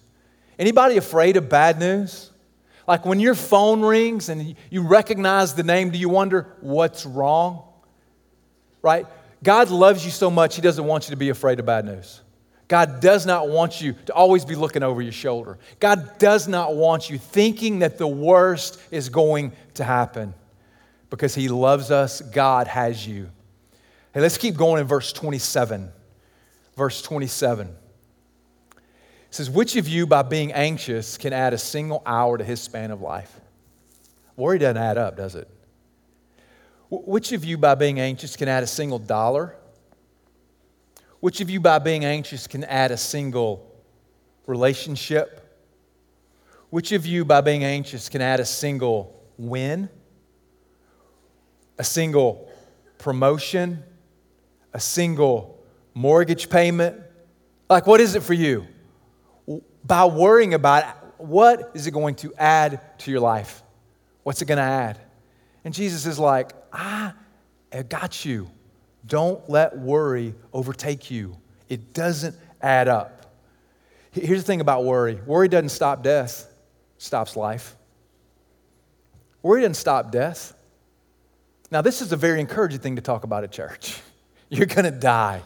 [0.58, 2.30] Anybody afraid of bad news?
[2.86, 7.62] Like when your phone rings and you recognize the name, do you wonder what's wrong?
[8.82, 9.06] Right?
[9.42, 12.22] God loves you so much, He doesn't want you to be afraid of bad news.
[12.68, 15.59] God does not want you to always be looking over your shoulder.
[15.81, 20.35] God does not want you thinking that the worst is going to happen
[21.09, 22.20] because He loves us.
[22.20, 23.31] God has you.
[24.12, 25.90] Hey, let's keep going in verse 27.
[26.76, 27.68] Verse 27.
[27.68, 27.74] It
[29.31, 32.90] says, Which of you, by being anxious, can add a single hour to his span
[32.90, 33.40] of life?
[34.37, 35.48] Worry doesn't add up, does it?
[36.90, 39.54] Which of you, by being anxious, can add a single dollar?
[41.20, 43.70] Which of you, by being anxious, can add a single
[44.46, 45.44] relationship?
[46.70, 49.88] Which of you, by being anxious, can add a single win?
[51.78, 52.50] A single
[52.98, 53.83] promotion?
[54.72, 55.59] A single
[55.94, 57.00] mortgage payment?
[57.68, 58.66] Like, what is it for you?
[59.85, 63.62] By worrying about it, what is it going to add to your life?
[64.22, 65.00] What's it going to add?
[65.64, 67.12] And Jesus is like, I
[67.72, 68.50] have got you.
[69.08, 71.36] Don't let worry overtake you.
[71.68, 73.32] It doesn't add up.
[74.12, 76.46] Here's the thing about worry worry doesn't stop death,
[76.98, 77.74] stops life.
[79.42, 80.54] Worry doesn't stop death.
[81.70, 84.00] Now, this is a very encouraging thing to talk about at church.
[84.48, 85.42] You're going to die.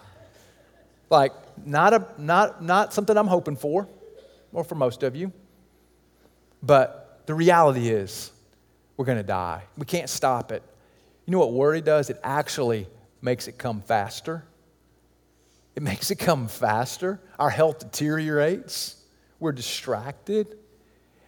[1.11, 1.33] Like,
[1.65, 3.89] not, a, not, not something I'm hoping for,
[4.53, 5.33] or for most of you.
[6.63, 8.31] But the reality is,
[8.97, 9.65] we're going to die.
[9.77, 10.63] We can't stop it.
[11.27, 12.09] You know what worry does?
[12.09, 12.87] It actually
[13.23, 14.45] makes it come faster.
[15.75, 17.21] It makes it come faster.
[17.39, 18.97] Our health deteriorates.
[19.41, 20.59] We're distracted.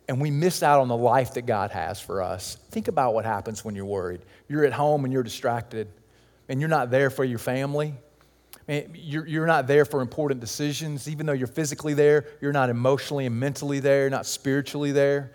[0.08, 2.56] And we miss out on the life that God has for us.
[2.70, 4.20] Think about what happens when you're worried.
[4.48, 5.88] You're at home and you're distracted,
[6.48, 7.94] and you're not there for your family.
[8.68, 11.08] You're not there for important decisions.
[11.08, 15.32] Even though you're physically there, you're not emotionally and mentally there, not spiritually there.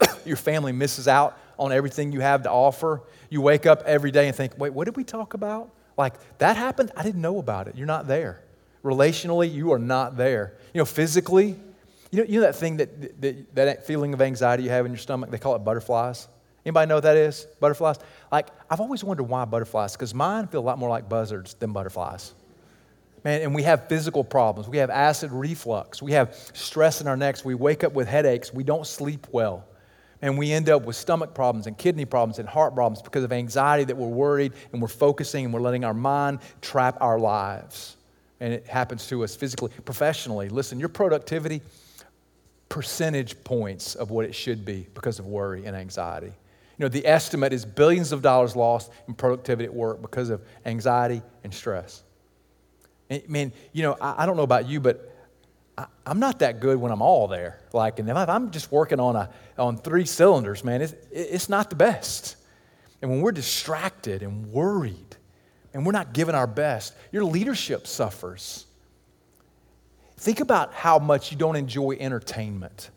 [0.26, 3.02] your family misses out on everything you have to offer.
[3.30, 5.70] You wake up every day and think, wait, what did we talk about?
[5.96, 6.92] Like, that happened?
[6.96, 7.76] I didn't know about it.
[7.76, 8.42] You're not there.
[8.84, 10.54] Relationally, you are not there.
[10.74, 11.56] You know, physically,
[12.10, 14.92] you know, you know that thing that, that, that feeling of anxiety you have in
[14.92, 15.30] your stomach?
[15.30, 16.28] They call it butterflies.
[16.64, 17.46] Anybody know what that is?
[17.60, 17.98] Butterflies?
[18.30, 21.72] Like, I've always wondered why butterflies, because mine feel a lot more like buzzards than
[21.72, 22.34] butterflies.
[23.24, 24.68] Man, and we have physical problems.
[24.68, 26.02] We have acid reflux.
[26.02, 27.44] We have stress in our necks.
[27.44, 28.52] We wake up with headaches.
[28.52, 29.64] We don't sleep well
[30.22, 33.32] and we end up with stomach problems and kidney problems and heart problems because of
[33.32, 37.96] anxiety that we're worried and we're focusing and we're letting our mind trap our lives.
[38.40, 40.48] And it happens to us physically, professionally.
[40.48, 41.60] Listen, your productivity,
[42.68, 46.32] percentage points of what it should be because of worry and anxiety.
[46.78, 50.40] You know, the estimate is billions of dollars lost in productivity at work because of
[50.64, 52.02] anxiety and stress.
[53.10, 55.11] I mean, you know, I, I don't know about you, but
[55.76, 57.60] I, am not that good when I'm all there.
[57.72, 61.70] Like, and if I'm just working on, a, on three cylinders, man, it's, it's not
[61.70, 62.36] the best.
[63.00, 65.16] And when we're distracted and worried
[65.74, 68.66] and we're not giving our best, your leadership suffers.
[70.18, 72.90] Think about how much you don't enjoy entertainment.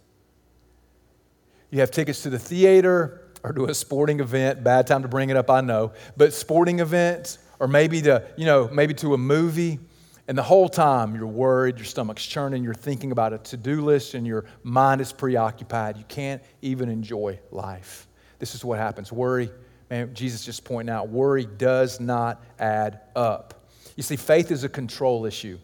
[1.72, 5.30] You have tickets to the theater or to a sporting event, bad time to bring
[5.30, 9.18] it up, I know, but sporting events or maybe to, you know, maybe to a
[9.18, 9.80] movie
[10.28, 13.82] and the whole time you're worried, your stomach's churning, you're thinking about a to do
[13.82, 15.98] list, and your mind is preoccupied.
[15.98, 18.08] You can't even enjoy life.
[18.40, 19.12] This is what happens.
[19.12, 19.52] Worry,
[19.90, 23.70] man, Jesus just pointing out, worry does not add up.
[23.96, 25.60] You see, faith is a control issue.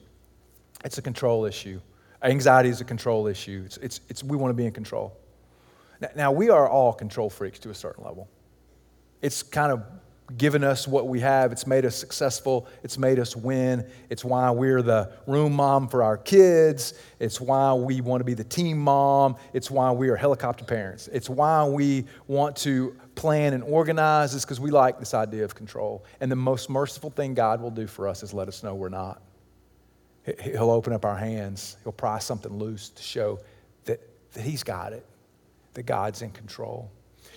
[0.86, 1.82] It's a control issue.
[2.24, 3.64] Anxiety is a control issue.
[3.66, 5.18] It's, it's, it's we want to be in control.
[6.00, 8.30] Now, now, we are all control freaks to a certain level.
[9.22, 9.84] It's kind of
[10.38, 11.52] given us what we have.
[11.52, 12.68] It's made us successful.
[12.84, 13.88] It's made us win.
[14.10, 16.94] It's why we're the room mom for our kids.
[17.20, 19.36] It's why we want to be the team mom.
[19.54, 21.08] It's why we are helicopter parents.
[21.12, 24.34] It's why we want to plan and organize.
[24.36, 26.06] It's because we like this idea of control.
[26.20, 28.90] And the most merciful thing God will do for us is let us know we're
[28.90, 29.22] not.
[30.44, 33.40] He'll open up our hands, He'll pry something loose to show
[33.86, 34.00] that,
[34.34, 35.04] that He's got it,
[35.74, 36.92] that God's in control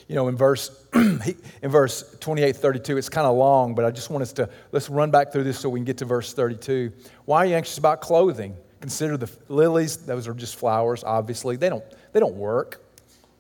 [0.09, 4.11] you know, in verse, in verse 28, 32, it's kind of long, but I just
[4.11, 6.93] want us to, let's run back through this so we can get to verse 32.
[7.25, 8.57] Why are you anxious about clothing?
[8.81, 11.57] Consider the lilies, those are just flowers, obviously.
[11.57, 12.83] They don't, they don't work.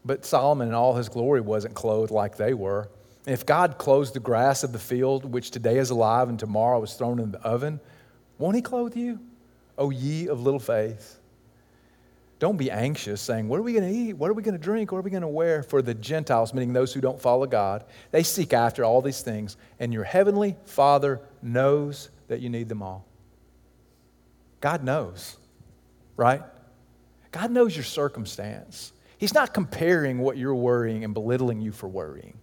[0.05, 2.89] But Solomon in all his glory wasn't clothed like they were.
[3.27, 6.83] And if God clothes the grass of the field, which today is alive and tomorrow
[6.83, 7.81] is thrown in the oven,
[8.39, 9.19] won't he clothe you?
[9.79, 11.19] O ye of little faith.
[12.39, 14.15] Don't be anxious, saying, What are we going to eat?
[14.15, 14.93] What are we going to drink?
[14.93, 15.63] What are we going to wear?
[15.63, 19.57] For the Gentiles, meaning those who don't follow God, they seek after all these things,
[19.79, 23.07] and your heavenly Father knows that you need them all.
[24.61, 25.37] God knows,
[26.17, 26.43] right?
[27.31, 28.93] God knows your circumstance.
[29.19, 32.39] He's not comparing what you're worrying and belittling you for worrying.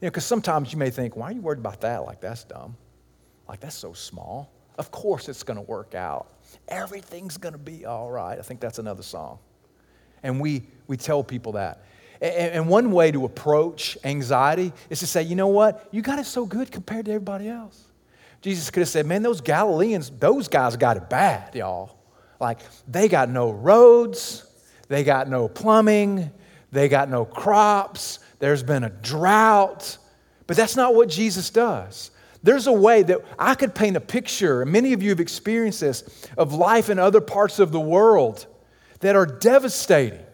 [0.00, 2.04] You know, because sometimes you may think, why are you worried about that?
[2.04, 2.76] Like, that's dumb.
[3.48, 4.52] Like, that's so small.
[4.78, 6.37] Of course it's going to work out.
[6.68, 8.38] Everything's going to be all right.
[8.38, 9.38] I think that's another song.
[10.22, 11.84] And we, we tell people that.
[12.20, 15.88] And, and one way to approach anxiety is to say, you know what?
[15.92, 17.84] You got it so good compared to everybody else.
[18.40, 21.96] Jesus could have said, man, those Galileans, those guys got it bad, y'all.
[22.40, 24.46] Like, they got no roads,
[24.88, 26.30] they got no plumbing,
[26.70, 29.98] they got no crops, there's been a drought.
[30.46, 32.12] But that's not what Jesus does.
[32.42, 35.80] There's a way that I could paint a picture, and many of you have experienced
[35.80, 38.46] this, of life in other parts of the world
[39.00, 40.24] that are devastating.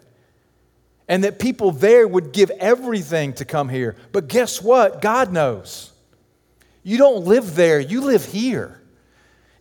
[1.07, 3.95] And that people there would give everything to come here.
[4.13, 5.03] But guess what?
[5.03, 5.93] God knows.
[6.83, 8.81] You don't live there, you live here.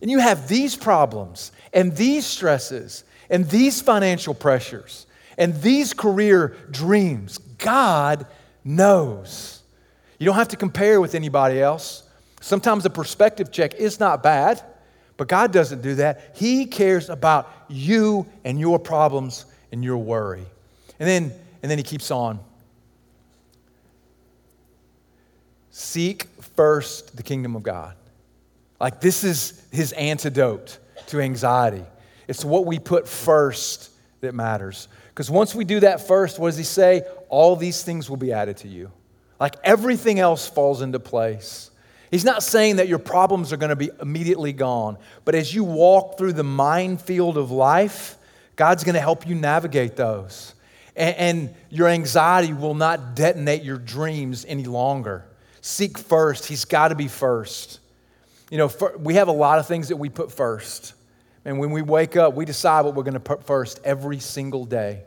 [0.00, 6.56] And you have these problems, and these stresses, and these financial pressures, and these career
[6.70, 7.38] dreams.
[7.58, 8.26] God
[8.64, 9.62] knows.
[10.18, 12.03] You don't have to compare with anybody else.
[12.44, 14.62] Sometimes a perspective check is not bad,
[15.16, 16.36] but God doesn't do that.
[16.36, 20.44] He cares about you and your problems and your worry.
[21.00, 22.38] And then, and then he keeps on.
[25.70, 27.96] Seek first the kingdom of God.
[28.78, 30.76] Like this is his antidote
[31.06, 31.86] to anxiety.
[32.28, 33.88] It's what we put first
[34.20, 34.88] that matters.
[35.08, 37.04] Because once we do that first, what does he say?
[37.30, 38.92] All these things will be added to you.
[39.40, 41.70] Like everything else falls into place.
[42.14, 45.64] He's not saying that your problems are going to be immediately gone, but as you
[45.64, 48.16] walk through the minefield of life,
[48.54, 50.54] God's going to help you navigate those.
[50.94, 55.24] And, and, your anxiety will not detonate your dreams any longer.
[55.60, 57.80] Seek first, He's got to be first.
[58.48, 60.94] You know, for, we have a lot of things that we put first.
[61.44, 64.66] And when we wake up, we decide what we're going to put first every single
[64.66, 65.02] day.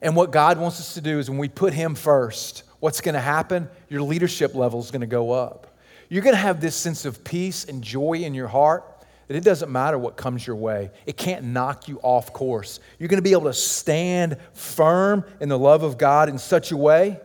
[0.00, 3.14] And what God wants us to do is when we put Him first, what's going
[3.14, 3.68] to happen?
[3.88, 5.68] Your leadership level is going to go up
[6.12, 8.84] you're going to have this sense of peace and joy in your heart
[9.28, 10.90] that it doesn't matter what comes your way.
[11.06, 12.80] It can't knock you off course.
[12.98, 16.70] You're going to be able to stand firm in the love of God in such
[16.70, 17.18] a way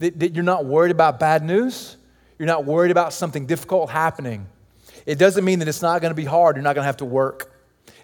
[0.00, 1.96] that, that you're not worried about bad news.
[2.40, 4.48] You're not worried about something difficult happening.
[5.06, 6.56] It doesn't mean that it's not going to be hard.
[6.56, 7.54] You're not going to have to work.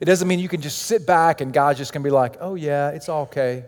[0.01, 2.37] It doesn't mean you can just sit back and God's just going to be like,
[2.39, 3.65] oh, yeah, it's okay.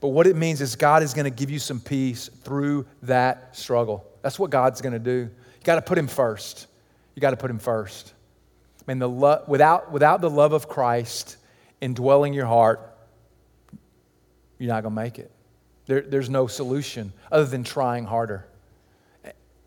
[0.00, 3.54] But what it means is God is going to give you some peace through that
[3.54, 4.10] struggle.
[4.22, 5.28] That's what God's going to do.
[5.64, 6.66] You got to put him first.
[7.14, 8.12] You got to put him first.
[8.86, 11.38] I mean, the lo- without, without the love of Christ
[11.80, 12.94] indwelling your heart,
[14.58, 15.30] you're not going to make it.
[15.86, 18.44] There, there's no solution other than trying harder.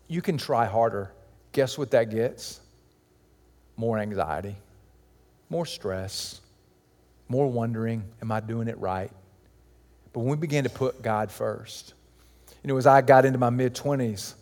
[0.06, 1.10] You can try harder.
[1.50, 2.60] Guess what that gets?
[3.76, 4.54] More anxiety,
[5.50, 6.40] more stress,
[7.28, 9.10] more wondering, am I doing it right?
[10.12, 11.94] But when we begin to put God first,
[12.62, 14.34] you know, as I got into my mid 20s,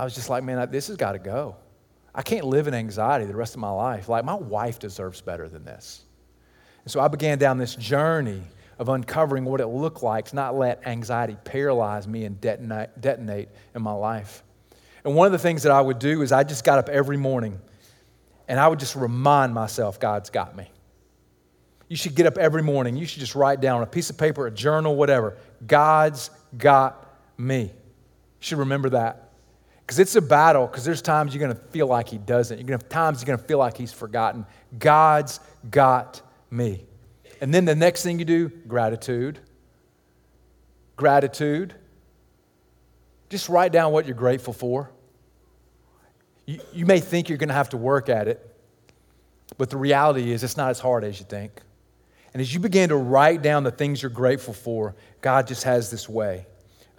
[0.00, 1.56] I was just like, man, this has got to go.
[2.14, 4.08] I can't live in anxiety the rest of my life.
[4.08, 6.04] Like, my wife deserves better than this.
[6.84, 8.42] And so I began down this journey
[8.78, 13.50] of uncovering what it looked like to not let anxiety paralyze me and detonate, detonate
[13.74, 14.42] in my life.
[15.04, 17.18] And one of the things that I would do is I just got up every
[17.18, 17.60] morning
[18.48, 20.70] and I would just remind myself God's got me.
[21.88, 22.96] You should get up every morning.
[22.96, 25.36] You should just write down a piece of paper, a journal, whatever.
[25.66, 27.64] God's got me.
[27.64, 27.70] You
[28.38, 29.26] should remember that.
[29.90, 32.56] Because it's a battle, because there's times you're going to feel like he doesn't.
[32.56, 34.46] You're going to have times you're going to feel like he's forgotten.
[34.78, 36.84] God's got me.
[37.40, 39.40] And then the next thing you do, gratitude.
[40.94, 41.74] Gratitude.
[43.30, 44.92] Just write down what you're grateful for.
[46.46, 48.48] You, you may think you're going to have to work at it,
[49.58, 51.50] but the reality is it's not as hard as you think.
[52.32, 55.90] And as you begin to write down the things you're grateful for, God just has
[55.90, 56.46] this way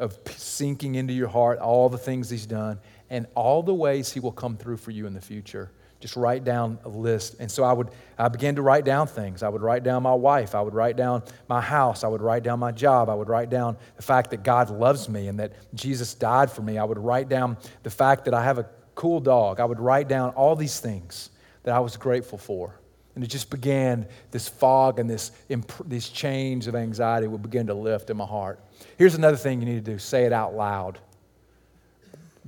[0.02, 4.20] of sinking into your heart all the things He's done and all the ways He
[4.20, 5.72] will come through for you in the future.
[6.00, 7.36] Just write down a list.
[7.40, 9.44] And so I would, I began to write down things.
[9.44, 10.56] I would write down my wife.
[10.56, 12.04] I would write down my house.
[12.04, 13.08] I would write down my job.
[13.08, 16.64] I would write down the fact that God loves me and that Jesus died for
[16.64, 16.80] me.
[16.80, 19.60] I would write down the fact that I have a cool dog.
[19.60, 21.30] I would write down all these things
[21.64, 22.80] that I was grateful for.
[23.14, 27.68] And it just began this fog and this, imp- this change of anxiety would begin
[27.68, 28.60] to lift in my heart.
[28.98, 31.00] Here's another thing you need to do say it out loud.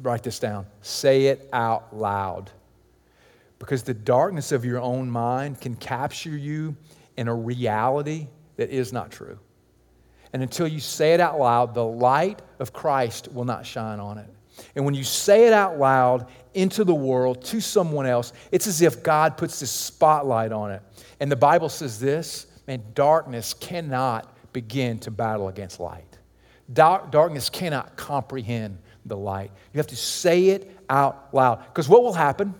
[0.01, 0.65] Write this down.
[0.81, 2.49] Say it out loud.
[3.59, 6.75] Because the darkness of your own mind can capture you
[7.15, 8.27] in a reality
[8.57, 9.38] that is not true.
[10.34, 14.17] And until you say it out loud, the light of Christ will not shine on
[14.17, 14.27] it.
[14.75, 18.81] And when you say it out loud into the world to someone else, it's as
[18.81, 20.81] if God puts this spotlight on it.
[21.19, 26.12] And the Bible says this man, darkness cannot begin to battle against light.
[26.72, 29.51] Dark, darkness cannot comprehend the light.
[29.74, 31.66] You have to say it out loud.
[31.66, 32.55] Because what will happen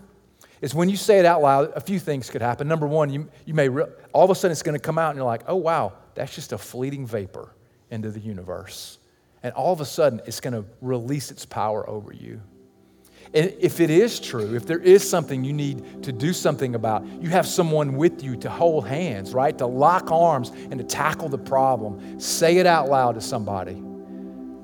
[0.60, 2.68] is when you say it out loud, a few things could happen.
[2.68, 5.10] Number one, you, you may, re- all of a sudden it's going to come out
[5.10, 7.54] and you're like, oh, wow, that's just a fleeting vapor
[7.90, 8.98] into the universe.
[9.42, 12.40] And all of a sudden it's going to release its power over you.
[13.32, 17.04] And if it is true, if there is something you need to do something about,
[17.20, 19.56] you have someone with you to hold hands, right?
[19.58, 22.20] To lock arms and to tackle the problem.
[22.20, 23.82] Say it out loud to somebody.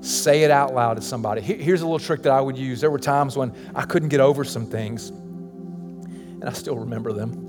[0.01, 1.41] Say it out loud to somebody.
[1.41, 2.81] Here's a little trick that I would use.
[2.81, 7.47] There were times when I couldn't get over some things, and I still remember them.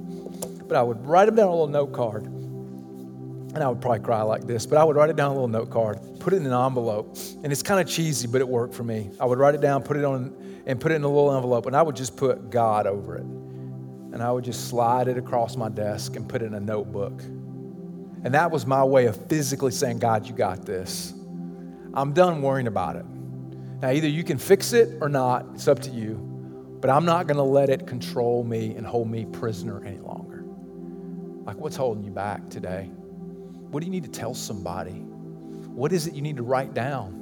[0.69, 2.25] But I would write them down on a little note card.
[2.25, 5.41] And I would probably cry like this, but I would write it down on a
[5.41, 7.17] little note card, put it in an envelope.
[7.43, 9.11] And it's kind of cheesy, but it worked for me.
[9.21, 11.67] I would write it down, put it on, and put it in a little envelope,
[11.67, 13.25] and I would just put God over it.
[13.25, 17.23] And I would just slide it across my desk and put it in a notebook.
[18.25, 21.15] And that was my way of physically saying, God, you got this.
[21.95, 23.05] I'm done worrying about it.
[23.83, 26.15] Now, either you can fix it or not, it's up to you.
[26.81, 30.45] But I'm not going to let it control me and hold me prisoner any longer.
[31.45, 32.91] Like, what's holding you back today?
[33.71, 34.93] What do you need to tell somebody?
[34.93, 37.13] What is it you need to write down?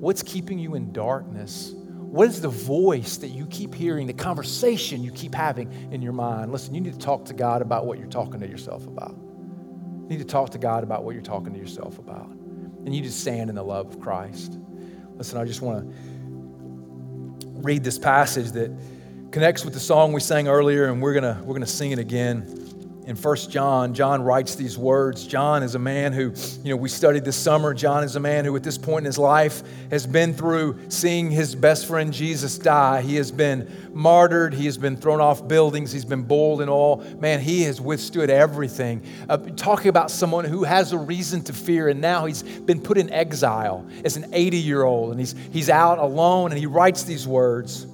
[0.00, 1.72] What's keeping you in darkness?
[1.74, 6.12] What is the voice that you keep hearing, the conversation you keep having in your
[6.12, 6.52] mind?
[6.52, 9.14] Listen, you need to talk to God about what you're talking to yourself about.
[9.14, 12.30] You need to talk to God about what you're talking to yourself about.
[12.84, 14.58] And you just stand in the love of Christ.
[15.16, 15.96] Listen, I just want to
[17.60, 18.76] read this passage that
[19.30, 21.98] connects with the song we sang earlier, and we're going we're going to sing it
[21.98, 22.61] again
[23.04, 25.26] in First John, John writes these words.
[25.26, 26.32] John is a man who,
[26.62, 27.74] you know, we studied this summer.
[27.74, 31.28] John is a man who, at this point in his life, has been through seeing
[31.28, 33.02] his best friend Jesus die.
[33.02, 34.54] He has been martyred.
[34.54, 35.90] He has been thrown off buildings.
[35.90, 36.98] He's been boiled in oil.
[37.18, 39.04] Man, he has withstood everything.
[39.28, 42.98] Uh, talking about someone who has a reason to fear, and now he's been put
[42.98, 47.02] in exile as an 80 year old, and he's, he's out alone, and he writes
[47.02, 47.84] these words.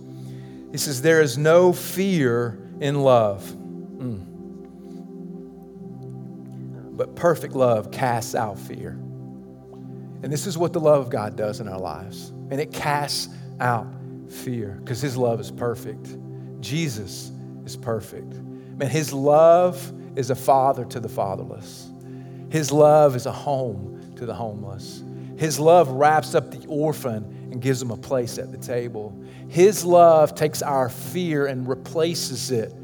[0.71, 3.55] He says, There is no fear in love.
[6.99, 8.91] But perfect love casts out fear.
[10.21, 12.31] And this is what the love of God does in our lives.
[12.51, 13.87] And it casts out
[14.29, 16.17] fear because his love is perfect.
[16.61, 17.31] Jesus
[17.65, 18.35] is perfect.
[18.35, 21.89] Man, his love is a father to the fatherless.
[22.51, 25.05] His love is a home to the homeless.
[25.37, 27.23] His love wraps up the orphan
[27.53, 29.17] and gives them a place at the table.
[29.47, 32.75] His love takes our fear and replaces it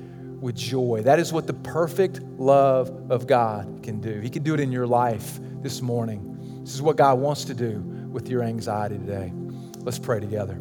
[0.45, 1.01] with joy.
[1.03, 4.21] That is what the perfect love of God can do.
[4.21, 6.61] He can do it in your life this morning.
[6.63, 7.81] This is what God wants to do
[8.13, 9.33] with your anxiety today.
[9.79, 10.59] Let's pray together.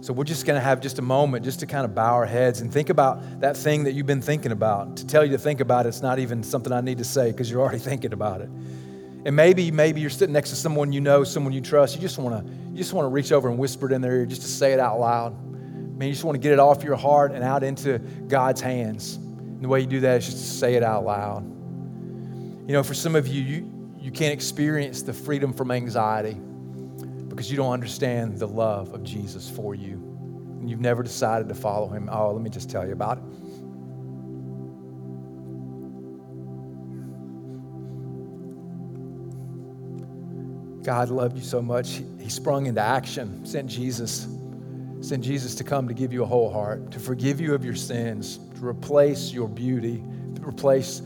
[0.00, 2.26] So, we're just going to have just a moment just to kind of bow our
[2.26, 4.96] heads and think about that thing that you've been thinking about.
[4.98, 7.30] To tell you to think about it, it's not even something I need to say
[7.30, 8.50] because you're already thinking about it.
[9.24, 11.94] And maybe, maybe you're sitting next to someone you know, someone you trust.
[11.94, 14.16] You just want to, you just want to reach over and whisper it in their
[14.16, 15.32] ear, just to say it out loud.
[15.96, 19.16] Man, you just want to get it off your heart and out into God's hands.
[19.16, 21.44] And the way you do that is just to say it out loud.
[22.66, 26.34] You know, for some of you, you, you can't experience the freedom from anxiety
[27.28, 29.94] because you don't understand the love of Jesus for you.
[30.60, 32.08] And you've never decided to follow him.
[32.10, 33.24] Oh, let me just tell you about it.
[40.84, 44.28] God loved you so much, He sprung into action, sent Jesus,
[45.00, 47.74] sent Jesus to come to give you a whole heart, to forgive you of your
[47.74, 50.04] sins, to replace your beauty,
[50.34, 51.00] to replace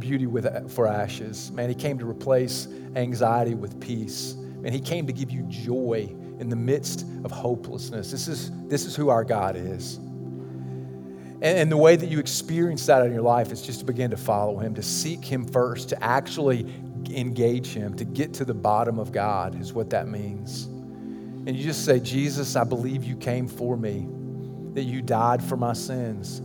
[0.00, 1.52] beauty with, for ashes.
[1.52, 4.34] Man, He came to replace anxiety with peace.
[4.34, 8.10] Man, He came to give you joy in the midst of hopelessness.
[8.10, 9.96] This is, this is who our God is.
[11.44, 14.10] And, and, the way that you experience that in your life is just to begin
[14.10, 16.66] to follow Him, to seek Him first, to actually
[17.10, 20.64] engage Him, to get to the bottom of God, is what that means.
[21.46, 24.06] And you just say, Jesus, I believe you came for me,
[24.72, 26.38] that you died for my sins,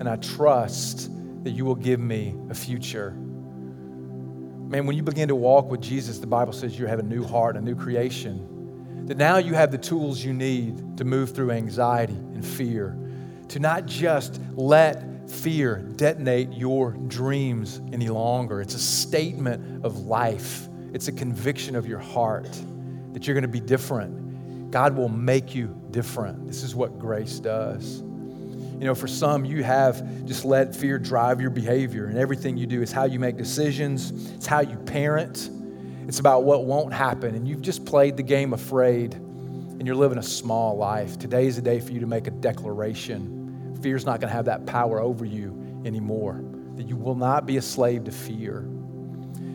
[0.00, 1.10] and I trust
[1.44, 3.10] that you will give me a future.
[3.10, 7.24] Man, when you begin to walk with Jesus, the Bible says you have a new
[7.24, 9.06] heart, a new creation.
[9.06, 12.96] That now you have the tools you need to move through anxiety and fear,
[13.48, 18.60] to not just let fear detonate your dreams any longer.
[18.60, 22.50] It's a statement of life, it's a conviction of your heart
[23.12, 24.70] that you're going to be different.
[24.70, 26.46] God will make you different.
[26.46, 28.00] This is what grace does.
[28.00, 32.66] You know, for some, you have just let fear drive your behavior, and everything you
[32.66, 35.50] do is how you make decisions, it's how you parent,
[36.06, 37.34] it's about what won't happen.
[37.34, 41.18] And you've just played the game afraid, and you're living a small life.
[41.18, 43.37] Today is a day for you to make a declaration.
[43.80, 46.42] Fear's not going to have that power over you anymore,
[46.76, 48.60] that you will not be a slave to fear.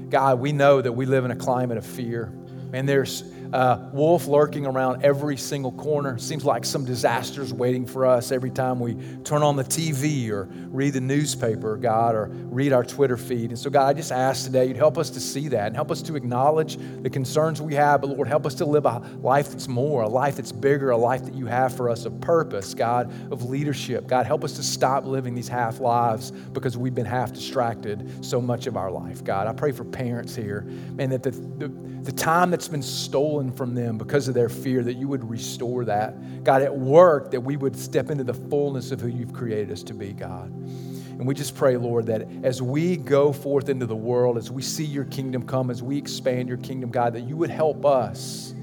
[0.09, 2.31] God, we know that we live in a climate of fear,
[2.71, 6.17] and there's uh, wolf lurking around every single corner.
[6.17, 10.49] Seems like some disaster's waiting for us every time we turn on the TV or
[10.69, 13.51] read the newspaper, God, or read our Twitter feed.
[13.51, 15.91] And so, God, I just ask today you'd help us to see that and help
[15.91, 18.01] us to acknowledge the concerns we have.
[18.01, 20.97] But, Lord, help us to live a life that's more, a life that's bigger, a
[20.97, 24.07] life that you have for us of purpose, God, of leadership.
[24.07, 28.41] God, help us to stop living these half lives because we've been half distracted so
[28.41, 29.45] much of our life, God.
[29.45, 30.65] I pray for parents here,
[30.97, 31.67] and that the, the,
[32.01, 35.29] the time that's been stolen stolen from them because of their fear, that you would
[35.29, 36.43] restore that.
[36.43, 39.83] God, at work, that we would step into the fullness of who you've created us
[39.83, 40.51] to be, God.
[40.51, 44.61] And we just pray, Lord, that as we go forth into the world, as we
[44.61, 48.53] see your kingdom come, as we expand your kingdom, God, that you would help us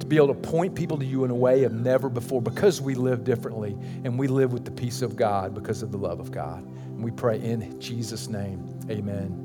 [0.00, 2.80] to be able to point people to you in a way of never before because
[2.80, 6.20] we live differently and we live with the peace of God because of the love
[6.20, 6.62] of God.
[6.62, 9.43] And we pray in Jesus' name, amen.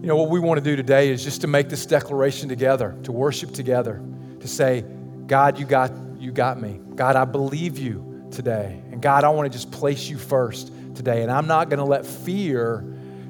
[0.00, 2.96] You know, what we want to do today is just to make this declaration together,
[3.02, 4.02] to worship together,
[4.40, 4.82] to say,
[5.26, 6.80] God, you got, you got me.
[6.94, 8.80] God, I believe you today.
[8.90, 11.20] And God, I want to just place you first today.
[11.22, 12.82] And I'm not going to let fear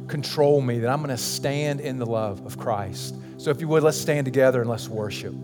[0.06, 3.16] control me, that I'm going to stand in the love of Christ.
[3.36, 5.34] So if you would, let's stand together and let's worship.